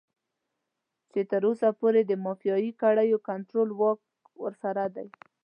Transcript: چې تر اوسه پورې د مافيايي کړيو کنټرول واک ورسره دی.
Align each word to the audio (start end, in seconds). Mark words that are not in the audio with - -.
چې 1.11 1.19
تر 1.31 1.41
اوسه 1.49 1.69
پورې 1.79 2.01
د 2.05 2.11
مافيايي 2.25 2.71
کړيو 2.81 3.17
کنټرول 3.27 3.69
واک 3.79 3.99
ورسره 4.43 4.83
دی. 4.95 5.07